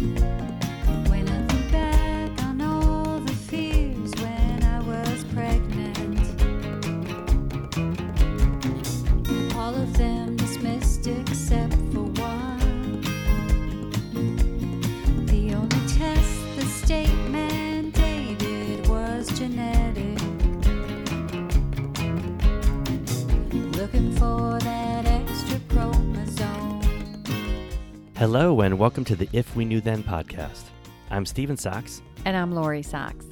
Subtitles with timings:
[0.00, 0.49] When
[28.20, 30.64] Hello, and welcome to the If We Knew Then podcast.
[31.10, 32.02] I'm Steven Sachs.
[32.26, 33.24] And I'm Lori Sachs.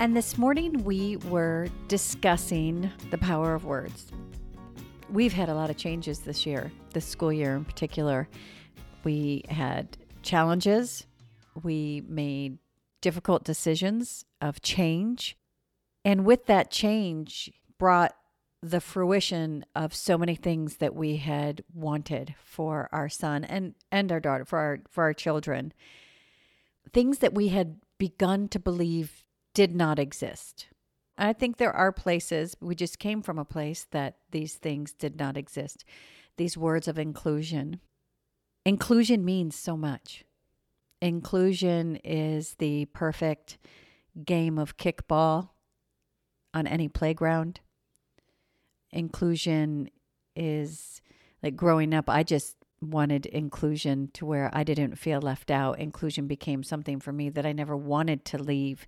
[0.00, 4.12] And this morning we were discussing the power of words.
[5.08, 8.28] We've had a lot of changes this year, this school year in particular.
[9.02, 11.06] We had challenges,
[11.62, 12.58] we made
[13.00, 15.38] difficult decisions of change.
[16.04, 18.14] And with that change brought
[18.62, 24.12] the fruition of so many things that we had wanted for our son and, and
[24.12, 25.72] our daughter, for our for our children
[26.92, 30.68] things that we had begun to believe did not exist.
[31.16, 35.18] I think there are places, we just came from a place that these things did
[35.18, 35.84] not exist.
[36.36, 37.80] These words of inclusion.
[38.64, 40.24] Inclusion means so much.
[41.00, 43.58] Inclusion is the perfect
[44.24, 45.50] game of kickball
[46.54, 47.60] on any playground.
[48.92, 49.88] Inclusion
[50.36, 51.00] is
[51.42, 55.78] like growing up, I just wanted inclusion to where I didn't feel left out.
[55.78, 58.86] Inclusion became something for me that I never wanted to leave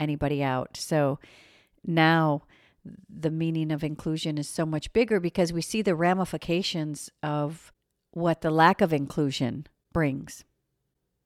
[0.00, 0.76] anybody out.
[0.76, 1.18] So
[1.84, 2.42] now
[3.08, 7.72] the meaning of inclusion is so much bigger because we see the ramifications of
[8.12, 10.44] what the lack of inclusion brings.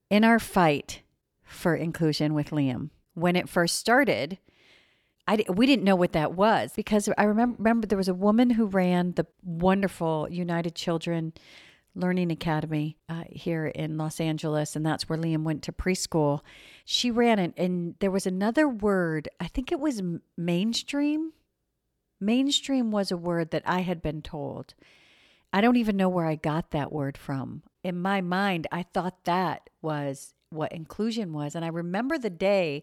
[0.08, 1.02] In our fight
[1.42, 4.38] for inclusion with Liam, when it first started,
[5.30, 8.50] I, we didn't know what that was because I remember, remember there was a woman
[8.50, 11.34] who ran the wonderful United Children
[11.94, 16.40] Learning Academy uh, here in Los Angeles, and that's where Liam went to preschool.
[16.84, 19.28] She ran it, and there was another word.
[19.38, 20.02] I think it was
[20.36, 21.32] mainstream.
[22.20, 24.74] Mainstream was a word that I had been told.
[25.52, 27.62] I don't even know where I got that word from.
[27.84, 31.54] In my mind, I thought that was what inclusion was.
[31.54, 32.82] And I remember the day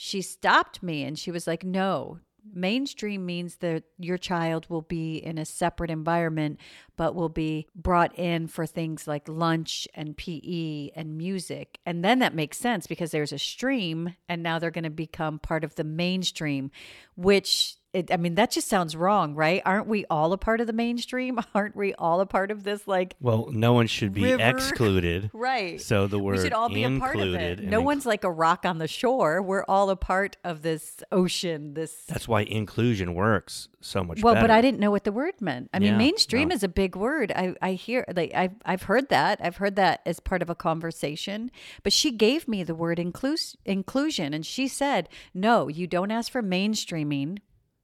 [0.00, 2.20] she stopped me and she was like, No,
[2.54, 6.60] mainstream means that your child will be in a separate environment,
[6.96, 11.80] but will be brought in for things like lunch and PE and music.
[11.84, 15.40] And then that makes sense because there's a stream and now they're going to become
[15.40, 16.70] part of the mainstream,
[17.16, 19.62] which it, I mean, that just sounds wrong, right?
[19.64, 21.40] Aren't we all a part of the mainstream?
[21.54, 24.42] Aren't we all a part of this like Well, no one should be River.
[24.42, 25.30] excluded.
[25.38, 25.80] Right.
[25.80, 27.64] So the word we should all be a part of included it.
[27.64, 29.40] No inc- one's like a rock on the shore.
[29.40, 31.74] We're all a part of this ocean.
[31.74, 34.24] This That's why inclusion works so much better.
[34.24, 34.48] well, better.
[34.48, 35.70] but I didn't know what the word meant.
[35.72, 36.54] I mean, mainstream no.
[36.54, 37.32] is a big word.
[37.34, 39.40] I, I hear like I've I've heard that.
[39.42, 41.50] I've heard that as part of a conversation.
[41.82, 46.30] But she gave me the word inclus- inclusion, and she said, "No, you don't ask
[46.30, 47.38] for mainstreaming."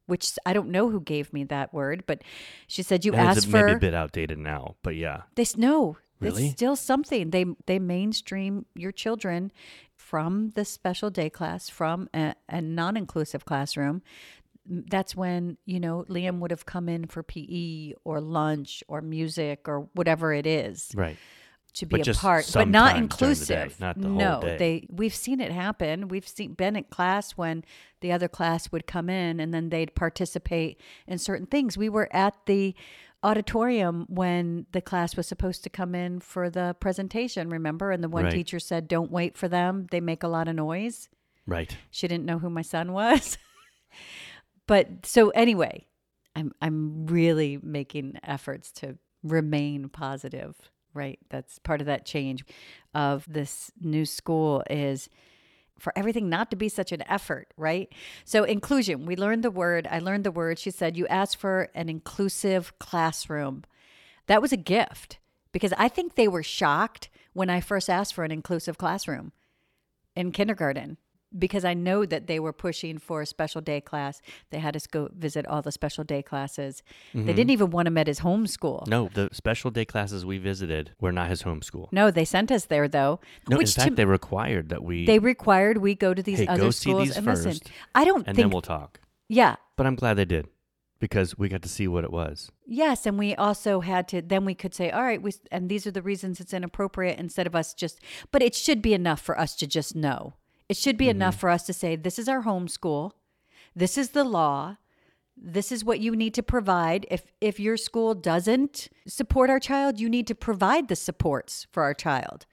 [0.06, 2.22] Which I don't know who gave me that word, but
[2.66, 5.22] she said you And asked it's for maybe a bit outdated now, but yeah.
[5.34, 6.46] This no, Really?
[6.46, 7.30] it's still something.
[7.30, 9.50] They they mainstream your children
[9.96, 14.02] from the special day class, from a, a non-inclusive classroom.
[14.66, 19.68] That's when you know Liam would have come in for PE or lunch or music
[19.68, 21.16] or whatever it is Right.
[21.74, 23.80] To be But a part, but not the day, inclusive.
[23.80, 26.08] not the no, they we've seen it happen.
[26.08, 27.64] We've seen been at class when
[28.00, 31.76] the other class would come in and then they'd participate in certain things.
[31.76, 32.74] We were at the
[33.24, 37.90] auditorium when the class was supposed to come in for the presentation, remember?
[37.90, 38.32] And the one Right.
[38.32, 39.86] teacher said, "Don't wait for them.
[39.90, 41.08] They make a lot of noise."
[41.46, 41.76] Right.
[41.90, 43.36] She didn't know who my son was.
[44.66, 45.86] but so anyway,
[46.36, 50.56] I'm I'm really making efforts to remain positive,
[50.94, 51.18] right?
[51.28, 52.44] That's part of that change
[52.94, 55.08] of this new school is
[55.78, 57.92] for everything not to be such an effort, right?
[58.24, 60.58] So inclusion, we learned the word, I learned the word.
[60.58, 63.64] She said you asked for an inclusive classroom.
[64.26, 65.18] That was a gift
[65.52, 69.32] because I think they were shocked when I first asked for an inclusive classroom
[70.14, 70.96] in kindergarten
[71.38, 74.20] because I know that they were pushing for a special day class.
[74.50, 76.82] They had us go visit all the special day classes.
[77.12, 78.80] They didn't even want him at his home school.
[78.82, 78.90] Mm-hmm.
[78.90, 81.88] No, the special day classes we visited were not his home school.
[81.92, 83.20] No, they sent us there though.
[83.48, 86.38] No, in which fact, to, they required that we they required we go to these
[86.40, 87.66] hey, other go see schools these and first, listen.
[87.94, 89.00] I don't think and think then we'll talk.
[89.28, 89.56] yeah.
[89.76, 90.46] But I'm glad they did
[91.00, 92.50] because we got to see what it was.
[92.66, 95.86] Yes, and we also had to then we could say, all right, we and these
[95.86, 97.98] are the reasons it's inappropriate instead of us just
[98.30, 100.34] but it should be enough for us to just know.
[100.68, 101.40] It should be enough mm-hmm.
[101.40, 103.14] for us to say this is our home school.
[103.74, 104.76] This is the law.
[105.36, 107.06] This is what you need to provide.
[107.10, 111.82] If if your school doesn't support our child, you need to provide the supports for
[111.82, 112.46] our child.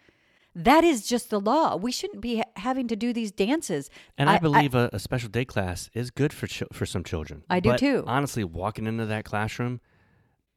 [0.53, 1.77] That is just the law.
[1.77, 3.89] We shouldn't be ha- having to do these dances.
[4.17, 7.43] And I, believe a a special day class is good for chil- for some children.
[7.49, 8.03] I do But too.
[8.07, 9.79] Honestly, walking into that classroom,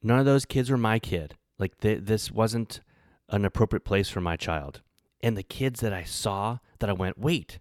[0.02, 1.36] none of those kids were my kid.
[1.58, 2.80] Like th- this wasn't
[3.28, 4.80] an appropriate place for my child.
[5.20, 7.58] And the kids that I saw, that I went, wait,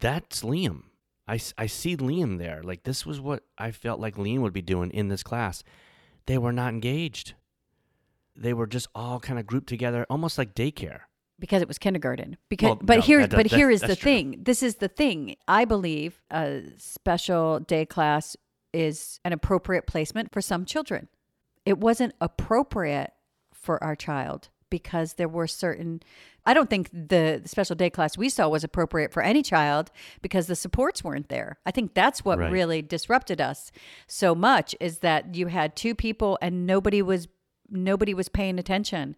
[0.00, 0.82] that's Liam.
[1.26, 2.62] I, I see Liam there.
[2.62, 5.64] Like this was what I felt like Liam would be doing in this class.
[6.26, 7.34] They were not engaged.
[8.36, 11.00] They were just all kind of grouped together, almost like daycare.
[11.38, 12.36] because it was kindergarten.
[12.48, 14.10] Because, Well, but no, here, but here is the true.
[14.10, 14.36] thing.
[14.42, 15.36] This is the thing.
[15.48, 18.36] I believe a special day class
[18.72, 21.08] is an appropriate placement for some children.
[21.64, 23.12] It wasn't appropriate
[23.52, 24.48] for our child
[24.78, 26.00] because there were certain.
[26.46, 29.90] I don't think the special day class we saw was appropriate for any child
[30.20, 31.50] because the supports weren't there.
[31.64, 32.52] I think that's what Right.
[32.52, 33.70] really disrupted us
[34.06, 37.28] so much is that you had two people and nobody was
[37.70, 39.16] nobody was paying attention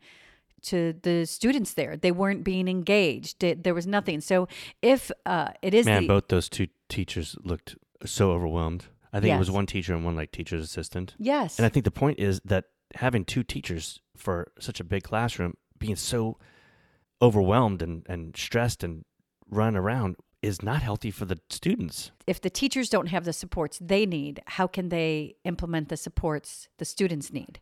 [0.71, 1.97] to the students there.
[1.97, 3.43] They weren't being engaged.
[3.43, 4.21] It- there was nothing.
[4.21, 4.47] So
[4.83, 8.85] if uh, it is Man, the, both those two teachers looked so overwhelmed.
[9.13, 11.15] I think it was one teacher and one like teacher's assistant.
[11.19, 12.65] yes, And I think the point is that
[12.95, 16.39] having two teachers for such a big classroom being so
[17.21, 19.05] overwhelmed and, and stressed and
[19.51, 22.13] run around is not healthy for the students.
[22.27, 26.69] if the teachers don't have the supports they need, how can they implement the supports
[26.79, 27.59] the students need?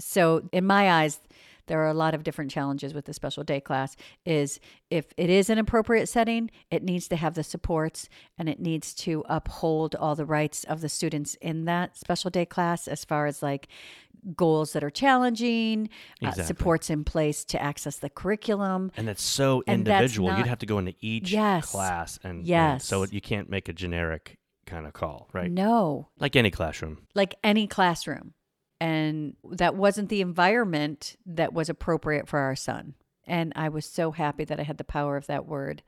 [0.00, 1.20] So, in my eyes,
[1.66, 5.30] there are a lot of different challenges with the special day class is if it
[5.30, 8.08] is an appropriate setting it needs to have the supports
[8.38, 12.44] and it needs to uphold all the rights of the students in that special day
[12.46, 13.68] class as far as like
[14.36, 15.88] goals that are challenging
[16.22, 20.32] uh, supports in place to access the curriculum And that's so And that's individual.
[20.38, 21.70] You'd have to go into each Yes.
[21.70, 22.84] class and and Yes.
[22.86, 25.50] so you can't make a generic kind of call, right?
[25.50, 27.06] no Like any classroom.
[27.14, 28.32] like any classroom.
[28.84, 32.92] And that wasn't the environment that was appropriate for our son.
[33.26, 35.82] And I was so happy that I had the power of that word,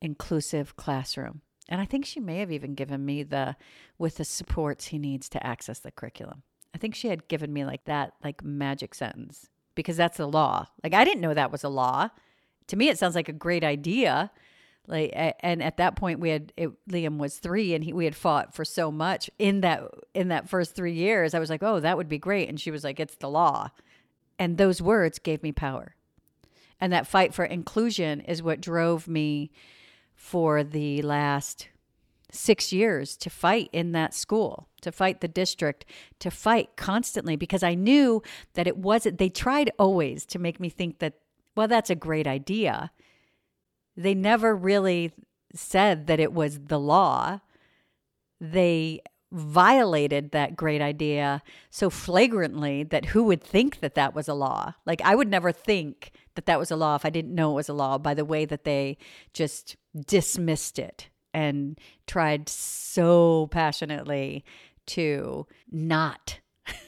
[0.00, 1.40] inclusive classroom.
[1.68, 3.56] And I think she may have even given me the
[3.98, 6.44] with the supports he needs to access the curriculum.
[6.72, 10.68] I think she had given me like that like magic sentence because that's the law.
[10.84, 12.10] Like I didn't know that was a law.
[12.68, 14.30] To me it sounds like a great idea.
[14.90, 18.16] Like and at that point we had it, Liam was 3 and he, we had
[18.16, 19.82] fought for so much in that
[20.14, 21.32] in that first 3 years.
[21.32, 23.70] I was like, "Oh, that would be great." And she was like, "It's the law."
[24.38, 25.94] And those words gave me power.
[26.80, 29.50] And that fight for inclusion is what drove me
[30.14, 31.68] for the last
[32.32, 35.84] six years to fight in that school, to fight the district,
[36.20, 38.22] to fight constantly because I knew
[38.54, 41.14] that it wasn't, they tried always to make me think that,
[41.56, 42.90] well, that's a great idea.
[43.96, 45.12] They never really
[45.54, 47.40] said that it was the law.
[48.40, 49.02] They
[49.32, 54.74] violated that great idea so flagrantly that who would think that that was a law?
[54.86, 57.56] Like, I would never think that that was a law if I didn't know it
[57.56, 58.98] was a law by the way that they
[59.32, 59.76] just
[60.06, 64.44] dismissed it and tried so passionately
[64.86, 66.40] to not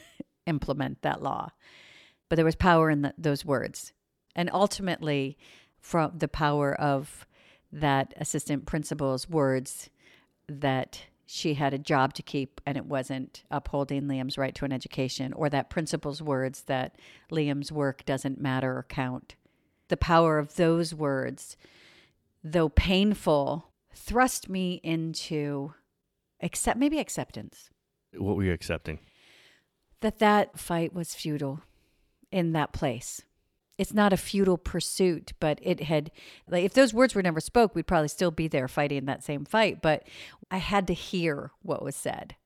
[0.45, 1.49] implement that law.
[2.29, 3.93] But there was power in the, those words.
[4.35, 5.37] And ultimately,
[5.83, 7.27] from the power of
[7.71, 9.89] that assistant principal's words
[10.47, 14.71] that she had a job to keep and it wasn't upholding Liam's right to an
[14.71, 16.95] education, or that principal's words that
[17.31, 19.35] Liam's work doesn't matter or count.
[19.89, 21.57] The power of those words,
[22.43, 25.73] though painful, thrust me into
[26.41, 27.69] accept maybe acceptance
[28.17, 28.99] What were you accepting?
[30.01, 31.61] that that fight was futile
[32.31, 33.21] in that place.
[33.83, 36.09] It's not a futile pursuit, but it had
[36.47, 39.43] like if those words were never spoke, we'd probably still be there fighting that same
[39.43, 40.07] fight, but
[40.49, 42.37] I had to hear what was said.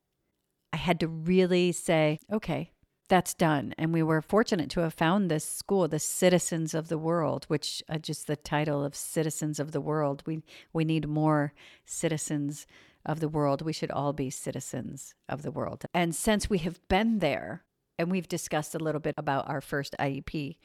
[0.73, 2.71] I had to really say, okay,
[3.07, 3.75] that's done.
[3.77, 7.83] And we were fortunate to have found this school, the Citizens of the World, which
[7.87, 10.23] uh, just the title of Citizens of the World.
[10.25, 10.41] We
[10.73, 11.53] we need more
[11.85, 12.65] citizens
[13.05, 13.61] of the world.
[13.61, 15.85] We should all be citizens of the world.
[15.93, 17.63] And since we have been there,
[17.99, 20.57] and we've discussed a little bit about our first IEP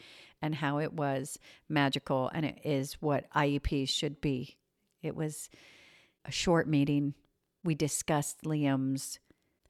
[0.42, 4.58] and how it was magical and it is what IEPs should be.
[5.02, 5.48] It was
[6.24, 7.14] a short meeting.
[7.64, 9.18] We discussed Liam's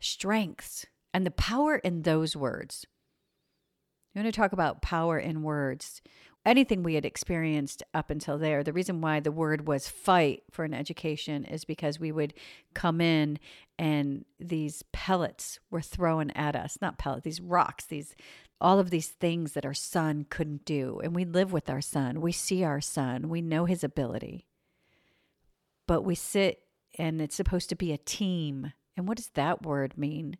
[0.00, 2.87] strengths and the power in those words.
[4.14, 6.02] You want to talk about power in words?
[6.44, 10.64] Anything we had experienced up until there, the reason why the word was fight for
[10.64, 12.34] an education is because we would
[12.75, 13.38] come in
[13.78, 16.78] and these pellets were thrown at us.
[16.82, 18.16] Not pellets, these rocks, these
[18.61, 21.00] all of these things that our son couldn't do.
[21.02, 22.20] And we live with our son.
[22.20, 23.28] We see our son.
[23.28, 24.46] We know his ability.
[25.88, 26.61] But we sit
[26.96, 28.72] and it's supposed to be a team.
[28.96, 30.37] And what does that word mean?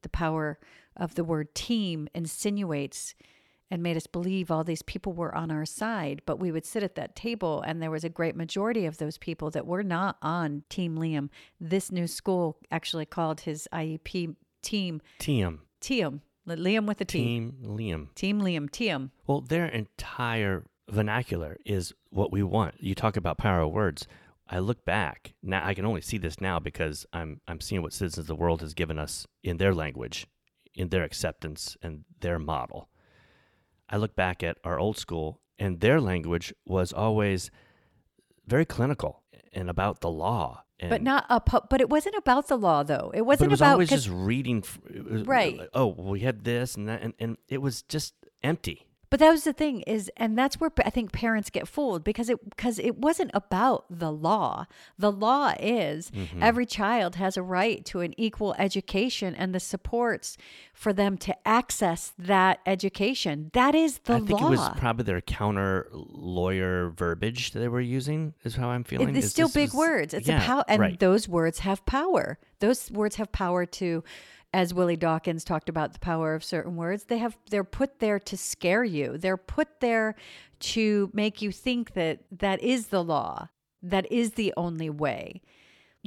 [0.00, 0.58] The power
[0.96, 3.14] of the word team insinuates
[3.70, 6.22] and made us believe all these people were on our side.
[6.26, 9.18] But we would sit at that table, and there was a great majority of those
[9.18, 11.28] people that were not on Team Liam.
[11.60, 15.60] This new school actually called his IEP team Team.
[15.80, 16.22] Team.
[16.48, 17.18] Liam with a T.
[17.18, 18.14] Team Team Liam.
[18.14, 18.70] Team Liam.
[18.70, 19.10] Team.
[19.26, 22.74] Well, their entire vernacular is what we want.
[22.78, 24.06] You talk about power of words.
[24.48, 25.66] I look back now.
[25.66, 28.60] I can only see this now because I'm I'm seeing what Citizens of the World
[28.60, 30.28] has given us in their language,
[30.74, 32.88] in their acceptance and their model.
[33.88, 37.50] I look back at our old school, and their language was always
[38.46, 40.62] very clinical and about the law.
[40.78, 43.10] And, But not a pu- but it wasn't about the law though.
[43.14, 44.62] It wasn't it was about always just reading.
[44.92, 45.56] it was uh, Right.
[45.56, 48.85] like, Oh, we had this and that, and, and it was just empty.
[49.08, 52.28] But that was the thing is, and that's where I think parents get fooled because
[52.28, 54.66] it because it wasn't about the law.
[54.98, 56.42] The law is Mm-hmm.
[56.42, 60.36] every child has a right to an equal education and the supports
[60.74, 63.50] for them to access that education.
[63.52, 64.48] That is the I think law.
[64.48, 68.34] it was probably their counter lawyer verbiage that they were using.
[68.44, 69.14] Is how I'm feeling.
[69.14, 70.14] It's Is still big was- words.
[70.14, 70.98] It's yeah, a power, and right.
[70.98, 72.38] those words have power.
[72.58, 74.02] Those words have power to,
[74.56, 77.04] as Willie Dawkins talked about the power of certain words.
[77.04, 79.18] They have they're put there to scare you.
[79.18, 80.14] They're put there
[80.60, 83.50] to make you think that that is the law.
[83.82, 85.42] That is the only way.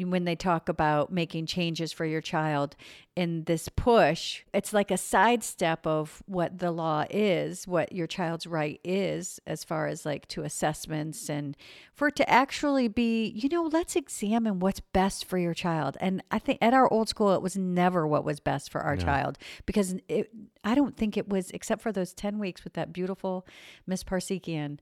[0.06, 2.76] When they talk about making changes for your child
[3.16, 8.48] in this push, it's like a sidestep of what the law is, what your child's
[8.48, 11.58] right is, as far as like to assessments and
[11.94, 15.98] for it to actually be, you know, let's examine what's best for your child.
[16.00, 18.96] And I think at our old school, it was never what was best for our
[18.96, 20.30] child because it,
[20.64, 23.46] I don't think it was, except for those 10 weeks with that beautiful
[23.86, 24.80] Miss Parsekian,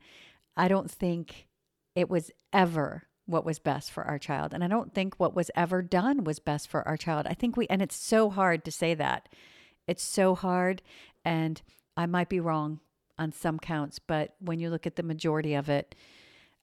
[0.56, 1.48] I don't think
[1.96, 4.54] it was ever what was best for our child.
[4.54, 7.28] And I don't think what was ever done was best for our child.
[7.28, 9.30] I think we, and it's so hard to say that.
[9.86, 10.82] It's so hard.
[11.24, 11.62] And
[11.96, 12.80] I might be wrong
[13.20, 15.94] on some counts, but when you look at the majority of it,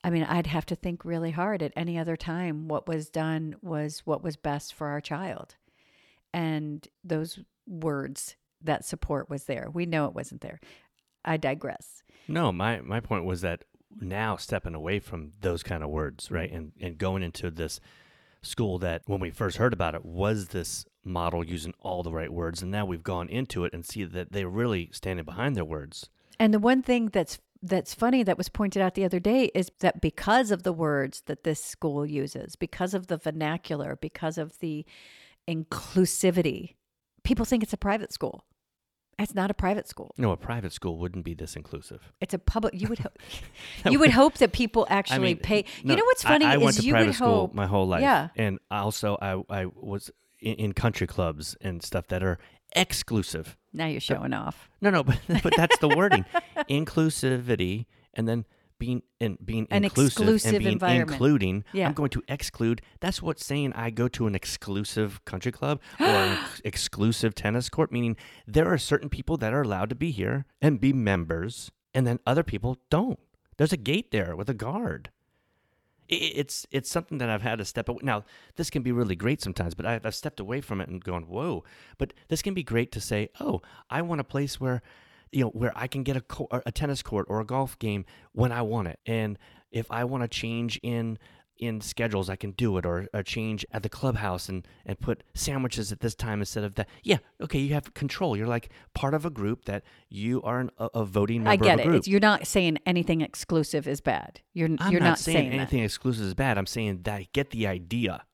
[0.02, 2.68] I mean, I'd have to think really hard at any other time.
[2.68, 5.56] What was done was what was best for our child.
[6.32, 9.68] And those words, that support was there.
[9.72, 10.60] We know it wasn't there.
[11.24, 12.02] I digress.
[12.28, 13.64] No, my my point was that
[14.00, 16.56] now stepping away from those kind of words, right, mm-hmm.
[16.56, 17.80] and and going into this
[18.42, 22.32] school that when we first heard about it was this model using all the right
[22.32, 25.64] words, and now we've gone into it and see that they're really standing behind their
[25.64, 26.08] words.
[26.38, 29.70] And the one thing that's that's funny that was pointed out the other day is
[29.80, 34.58] that because of the words that this school uses, because of the vernacular, because of
[34.58, 34.84] the
[35.48, 36.74] inclusivity,
[37.22, 38.44] people think it's a private school.
[39.18, 40.14] It's not a private school.
[40.18, 42.12] No, a private school wouldn't be this inclusive.
[42.20, 42.74] It's a public.
[42.80, 43.10] You would ho-
[43.90, 45.64] you would hope that people actually I mean, pay.
[45.84, 47.54] no, you know what's I- funny I, is went to you private would school hope
[47.54, 48.02] my whole life.
[48.02, 48.28] Yeah.
[48.36, 52.38] and also I I was in, in country clubs and stuff that are
[52.76, 53.56] exclusive.
[53.72, 54.68] Now you're showing off.
[54.80, 56.24] No, no, but but that's the wording,
[56.68, 58.44] inclusivity, and then
[58.78, 61.10] being and being An inclusive exclusive and being environment.
[61.12, 61.64] including.
[61.72, 61.86] Yeah.
[61.86, 62.82] I'm going to exclude.
[63.00, 67.68] That's what saying I go to an exclusive country club or an ex- exclusive tennis
[67.68, 67.90] court.
[67.92, 68.16] Meaning
[68.46, 72.18] there are certain people that are allowed to be here and be members, and then
[72.26, 73.18] other people don't.
[73.56, 75.10] There's a gate there with a guard.
[76.06, 78.00] It's it's something that I've had to step away.
[78.02, 78.24] Now
[78.56, 81.22] this can be really great sometimes, but I've, I've stepped away from it and gone,
[81.22, 81.64] whoa.
[81.96, 84.82] But this can be great to say, oh, I want a place where,
[85.34, 88.04] you know, where I can get a co- a tennis court or a golf game
[88.32, 89.38] when I want it, and
[89.70, 91.18] if I want to change in
[91.56, 95.22] in schedules, I can do it, or a change at the clubhouse and and put
[95.34, 96.88] sandwiches at this time instead of that.
[97.02, 98.36] Yeah, okay, you have control.
[98.36, 101.76] You're like part of a group that you are an, a, a voting member I
[101.76, 101.94] get it.
[101.94, 104.40] It's, you're not saying anything exclusive is bad.
[104.52, 105.56] You're I'm you're not, not, saying, that.
[105.56, 106.58] anything exclusive is bad.
[106.58, 108.24] I'm saying that I get the idea.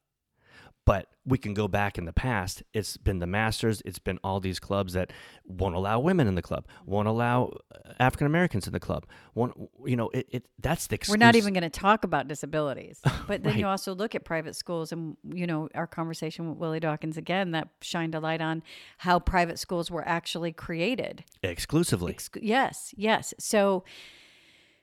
[0.87, 2.63] But we can go back in the past.
[2.73, 3.83] It's been the Masters.
[3.85, 5.13] It's been all these clubs that
[5.47, 9.07] won't allow women in the club, won't allow uh, African Americans in the club.
[9.35, 10.09] Won't you know?
[10.11, 10.99] It, it that's the.
[11.09, 13.01] We're not even going to talk about disabilities.
[13.27, 16.81] But then you also look at private schools and you know our conversation with Willie
[16.81, 18.63] Dawkins again that shined a light on
[18.99, 21.23] how private schools were actually created.
[21.43, 22.13] exclusively.
[22.13, 23.35] Ex- yes, yes.
[23.39, 23.85] So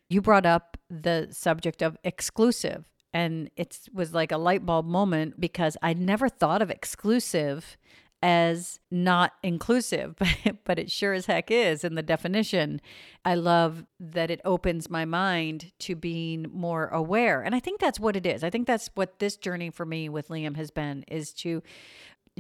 [0.08, 5.40] you brought up the subject of exclusive and it was like a light bulb moment
[5.40, 7.78] because I never thought of exclusive
[8.22, 12.82] as not inclusive, but, but it sure as heck is in the definition.
[13.24, 17.42] I love that it opens my mind to being more aware.
[17.42, 18.44] And I think that's what it is.
[18.44, 21.62] I think that's what this journey for me with Liam has been is to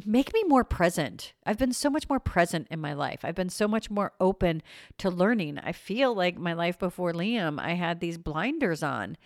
[0.05, 1.33] make me more present.
[1.45, 3.21] I've been so much more present in my life.
[3.23, 4.61] I've been so much more open
[4.99, 5.59] to learning.
[5.59, 9.17] I feel like my life before Liam, I had these blinders on.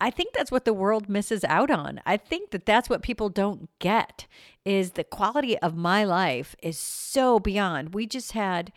[0.00, 2.00] I think that's what the world misses out on.
[2.04, 4.26] I think that that's what people don't get
[4.64, 7.94] is the quality of my life is so beyond.
[7.94, 8.72] We just had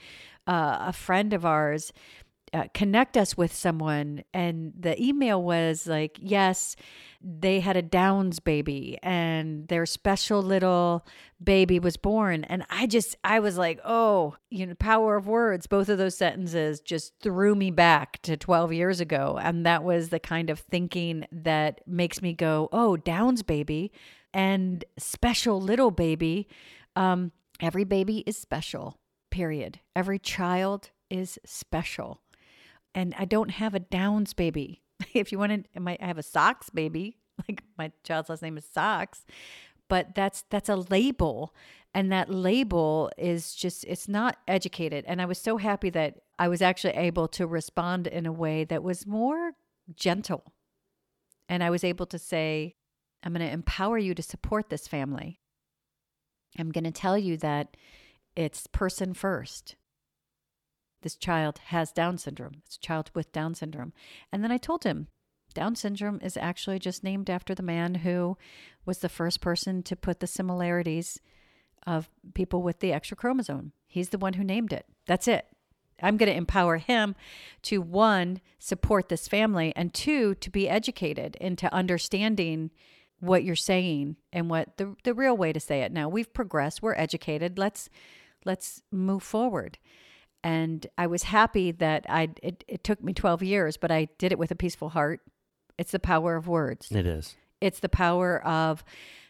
[0.46, 1.92] uh, a friend of ours
[2.54, 6.76] uh, connect us with someone and the email was like yes
[7.22, 11.06] they had a downs baby and their special little
[11.44, 12.44] baby was born.
[12.46, 15.68] And i just i was like oh you know power of words.
[15.68, 19.38] Both of those sentences just threw me back to 12 years ago.
[19.42, 23.92] And that was the kind of thinking that makes me go oh downs baby
[24.34, 26.48] and special little baby.
[26.96, 29.00] Um every baby is special
[29.32, 29.80] period.
[29.96, 32.22] Every child is special
[32.98, 34.82] and I don't have a Downs baby.
[35.14, 37.18] if you want to, I might have a Sachs baby.
[37.48, 39.24] Like my child's last name is Sachs,
[39.88, 41.54] but that's that's a label,
[41.94, 45.06] and that label is just it's not educated.
[45.08, 48.64] And I was so happy that I was actually able to respond in a way
[48.64, 49.52] that was more
[49.96, 50.52] gentle,
[51.48, 52.74] and I was able to say,
[53.22, 55.40] "I'm going to empower you to support this family.
[56.58, 57.78] I'm going to tell you that
[58.36, 59.76] it's person first
[61.02, 62.62] this child has Down syndrome.
[62.66, 63.94] It's a child with Down syndrome.
[64.32, 65.08] And then I told him,
[65.54, 68.38] Down syndrome is actually just named after the man who
[68.86, 71.20] was the first person to put the similarities
[71.86, 73.72] of people with the extra chromosome.
[73.88, 74.86] He's the one who named it.
[75.06, 75.48] That's it.
[76.02, 77.16] I'm going to empower him
[77.64, 82.72] to one, support this family, and two, to be educated into understanding
[83.20, 85.92] what you're saying and what the, the real way to say it.
[85.92, 87.58] Now we've progressed, we're educated.
[87.58, 87.90] Let's
[88.46, 89.80] let's move forward
[90.44, 94.32] and I was happy that I it, it took me 12 years, but I did
[94.32, 95.22] it with a peaceful heart.
[95.78, 96.92] It's the power of words.
[96.92, 97.36] It is.
[97.62, 98.84] It's the power of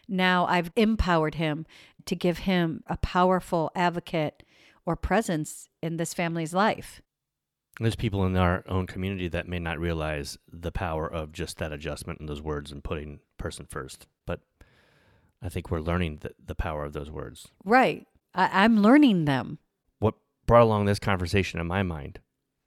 [0.08, 1.66] now I've empowered him
[2.06, 4.42] to give him a powerful advocate
[4.86, 7.02] or presence in this family's life.
[7.80, 11.72] There's people in our own community that may not realize the power of just that
[11.72, 14.08] adjustment and those words and putting person first.
[14.26, 14.40] But
[15.42, 17.48] I think we're learning the, the power of those words.
[17.64, 18.06] Right.
[18.34, 19.58] I, I'm learning them
[20.48, 22.18] brought along this conversation in my mind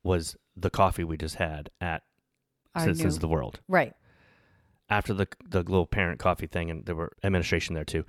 [0.04, 2.04] was the coffee we just had at
[2.76, 3.60] Our Citizens new- of the World.
[3.68, 3.94] Right.
[4.90, 8.06] After the the little parent coffee thing, and there were administration there too.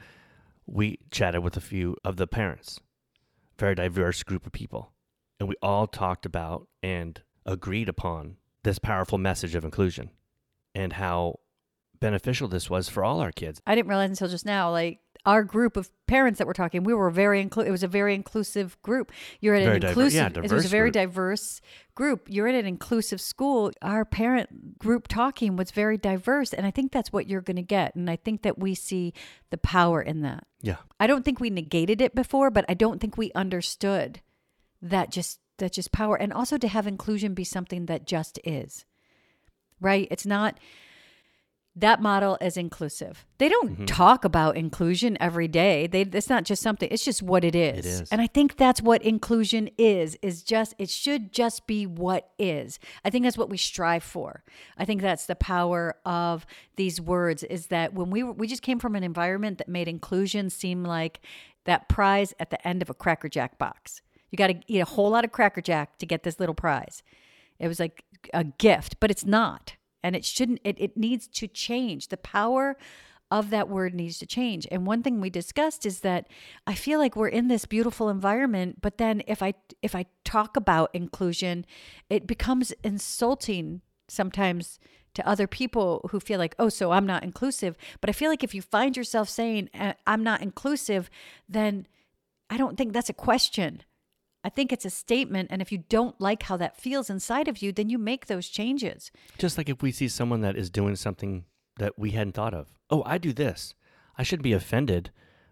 [0.66, 2.80] We chatted with a few of the parents,
[3.58, 4.92] very diverse group of people,
[5.40, 10.10] and we all talked about and agreed upon this powerful message of inclusion
[10.74, 11.38] and how
[12.00, 13.60] beneficial this was for all our kids.
[13.66, 16.92] I didn't realize until just now, like our group of parents that were talking, we
[16.92, 19.12] were very inclu- it was a very inclusive group.
[19.40, 20.94] You're at Very an diver- inclusive yeah, it was a very group.
[20.94, 21.60] diverse
[21.94, 22.26] group.
[22.28, 23.70] You're at an inclusive school.
[23.82, 26.52] Our parent group talking was very diverse.
[26.52, 27.94] And I think that's what you're gonna get.
[27.94, 29.14] And I think that we see
[29.50, 30.44] the power in that.
[30.60, 30.76] Yeah.
[30.98, 34.20] I don't think we negated it before, but I don't think we understood
[34.80, 38.84] that just that just power and also to have inclusion be something that just is.
[39.80, 40.08] Right?
[40.10, 40.58] It's not
[41.74, 43.24] that model is inclusive.
[43.38, 43.84] They don't Mm-hmm.
[43.86, 45.86] talk about inclusion every day.
[45.86, 46.88] They it's not just something.
[46.90, 47.78] It's just what it is.
[47.78, 48.08] It is.
[48.10, 50.18] And I think that's what inclusion is.
[50.20, 52.78] Is just it should just be what is.
[53.04, 54.44] I think that's what we strive for.
[54.76, 56.44] I think that's the power of
[56.76, 60.50] these words is that when we we just came from an environment that made inclusion
[60.50, 61.20] seem like
[61.64, 64.02] that prize at the end of a Cracker Jack box.
[64.30, 67.02] You got to eat a whole lot of Cracker Jack to get this little prize.
[67.58, 68.04] It was like
[68.34, 69.76] a gift, but it's not.
[70.02, 72.08] And it shouldn't, it, it needs to change.
[72.08, 72.76] The power
[73.32, 74.68] of that word needs to change.
[74.70, 76.28] And one thing we discussed is that
[76.66, 80.54] I feel like we're in this beautiful environment, but then if I if I talk
[80.54, 81.64] about inclusion,
[82.10, 84.78] it becomes insulting sometimes
[85.14, 87.76] to other people who feel like, oh, so I'm not inclusive.
[88.02, 91.08] But I feel like if you find yourself saying, "Uh, I'm not inclusive,
[91.48, 91.86] then
[92.50, 93.82] I don't think that's a question.
[94.44, 95.48] I think it's a statement.
[95.50, 98.48] And if you don't like how that feels inside of you, then you make those
[98.48, 99.10] changes.
[99.38, 101.44] Just like if we see someone that is doing something
[101.78, 102.68] that we hadn't thought of.
[102.90, 103.74] Oh, I do this.
[104.18, 105.10] I shouldn't be offended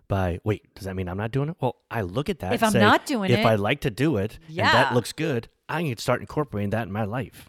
[0.08, 1.56] by, wait, does that mean I'm not doing it?
[1.60, 2.52] Well, I look at that.
[2.52, 4.56] If and I'm say, not doing if it- If I like to do it and
[4.56, 4.72] Yeah.
[4.72, 7.48] that looks good, I can start incorporating that in my life.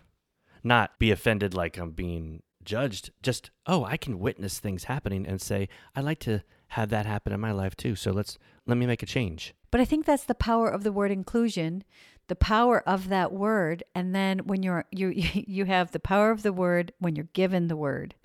[0.64, 3.10] Not be offended like I'm being judged.
[3.24, 7.34] Just, oh, I can witness things happening and say, I like to have that happen
[7.34, 7.96] in my life too.
[7.96, 9.56] So let's let me make a change.
[9.72, 11.84] But I think that's the power of the word inclusion,
[12.28, 13.84] the power of that word.
[13.96, 17.68] And then when you're you you have the power of the word when you're given
[17.68, 18.16] the word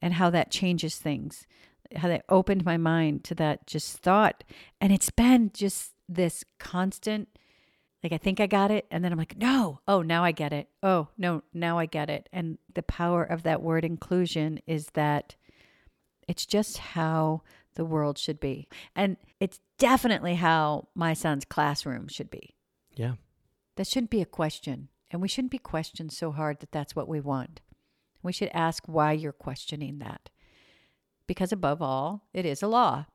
[0.00, 1.46] and how that changes things.
[1.96, 4.42] How that opened my mind to that just thought.
[4.80, 7.28] And it's been just this constant
[8.02, 9.80] like I think I got it and then I'm like, "No.
[9.88, 10.68] Oh, now I get it.
[10.82, 15.36] Oh, no, now I get it." And the power of that word inclusion is that
[16.28, 17.42] it's just how
[17.74, 18.68] the world should be.
[18.94, 22.54] And it's definitely how my son's classroom should be.
[22.94, 23.14] Yeah.
[23.76, 24.88] That shouldn't be a question.
[25.10, 27.60] And we shouldn't be questioned so hard that that's what we want.
[28.22, 30.30] We should ask why you're questioning that.
[31.26, 33.06] Because above all, it is a law.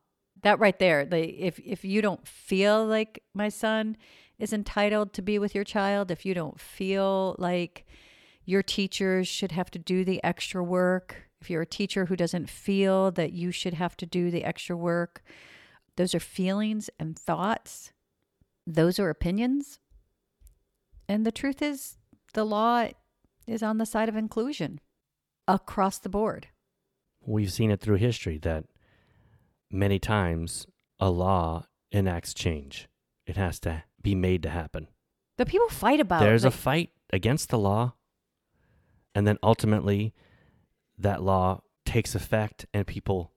[0.42, 3.98] That right there, the, if if you don't feel like my son
[4.38, 7.86] is entitled to be with your child, if you don't feel like
[8.46, 12.50] your teachers should have to do the extra work, if you're a teacher who doesn't
[12.50, 15.24] feel that you should have to do the extra work,
[15.96, 17.92] those are feelings and thoughts.
[18.68, 19.80] Those are opinions.
[21.08, 21.98] And the truth is,
[22.34, 22.88] the law
[23.48, 24.80] is on the side of inclusion
[25.48, 26.48] across the board.
[27.26, 28.66] We've seen it through history that
[29.72, 30.68] many times
[31.00, 32.88] a law enacts change.
[33.26, 34.88] It has to be made to happen.
[35.38, 37.94] But people fight about There's like, a fight against the law,
[39.16, 40.14] and then ultimately
[41.00, 43.32] that law takes effect and people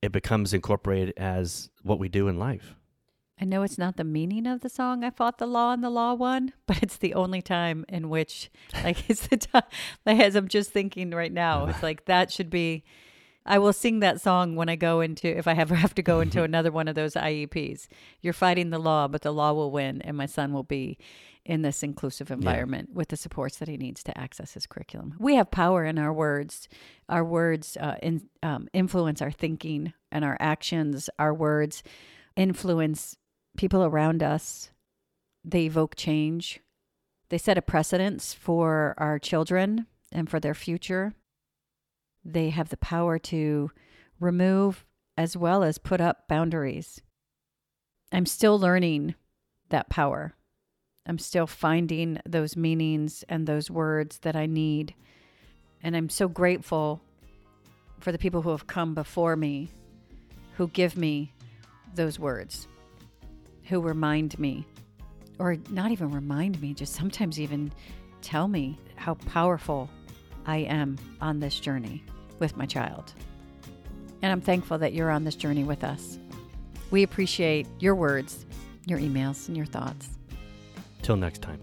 [0.00, 2.76] it becomes incorporated as what we do in life.
[3.40, 5.90] I know it's not the meaning of the song I fought the law and the
[5.90, 8.50] law won, but it's the only time in which
[8.82, 9.62] like it's the time
[10.04, 11.66] like as I'm just thinking right now.
[11.68, 12.84] It's like that should be
[13.48, 16.20] I will sing that song when I go into if I ever have to go
[16.20, 17.88] into another one of those IEPs.
[18.20, 20.98] You're fighting the law, but the law will win and my son will be
[21.46, 25.14] in this inclusive environment with the supports that he needs to access his curriculum.
[25.18, 26.68] We have power in our words.
[27.08, 31.08] Our words uh, in, um, influence our thinking and our actions.
[31.18, 31.82] Our words
[32.36, 33.16] influence
[33.56, 34.70] people around us.
[35.42, 36.60] They evoke change.
[37.30, 41.14] They set a precedence for our children and for their future.
[42.28, 43.70] They have the power to
[44.20, 44.84] remove
[45.16, 47.00] as well as put up boundaries.
[48.12, 49.14] I'm still learning
[49.70, 50.34] that power.
[51.06, 54.94] I'm still finding those meanings and those words that I need.
[55.82, 57.00] And I'm so grateful
[57.98, 59.70] for the people who have come before me,
[60.52, 61.32] who give me
[61.94, 62.68] those words,
[63.64, 64.66] who remind me,
[65.38, 67.72] or not even remind me, just sometimes even
[68.20, 69.88] tell me how powerful
[70.44, 72.04] I am on this journey
[72.38, 73.12] with my child.
[74.22, 76.18] And I'm thankful that you're on this journey with us.
[76.90, 78.46] We appreciate your words,
[78.86, 80.08] your emails, and your thoughts.
[81.02, 81.60] Till next time.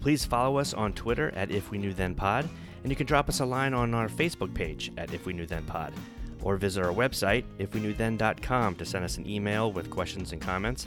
[0.00, 2.48] Please follow us on Twitter at If We Knew Then Pod,
[2.82, 5.46] and you can drop us a line on our Facebook page at If We Knew
[5.46, 5.92] Then Pod,
[6.42, 10.86] or visit our website, ifweknewthen.com, to send us an email with questions and comments.